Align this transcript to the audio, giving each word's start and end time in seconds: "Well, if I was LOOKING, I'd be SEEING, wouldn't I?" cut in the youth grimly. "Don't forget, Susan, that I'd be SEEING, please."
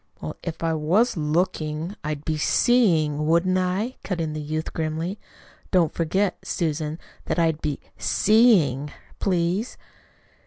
"Well, 0.19 0.35
if 0.41 0.63
I 0.63 0.73
was 0.73 1.15
LOOKING, 1.15 1.95
I'd 2.03 2.25
be 2.25 2.35
SEEING, 2.35 3.27
wouldn't 3.27 3.59
I?" 3.59 3.97
cut 4.03 4.19
in 4.19 4.33
the 4.33 4.41
youth 4.41 4.73
grimly. 4.73 5.19
"Don't 5.69 5.93
forget, 5.93 6.39
Susan, 6.43 6.97
that 7.25 7.37
I'd 7.37 7.61
be 7.61 7.79
SEEING, 7.99 8.91
please." 9.19 9.77